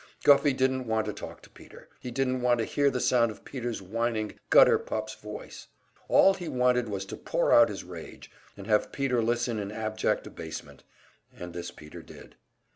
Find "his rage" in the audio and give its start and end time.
7.69-8.31